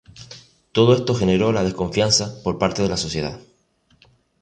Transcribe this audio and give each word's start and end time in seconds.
Todo 0.71 0.95
esto 0.95 1.13
generó 1.13 1.51
la 1.51 1.63
desconfianza 1.63 2.41
por 2.43 2.57
parte 2.57 2.81
de 2.81 2.89
la 2.89 2.97
sociedad. 2.97 3.39